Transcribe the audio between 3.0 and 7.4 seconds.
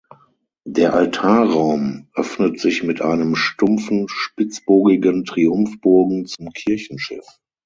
einem stumpfen spitzbogigen Triumphbogen zum Kirchenschiff.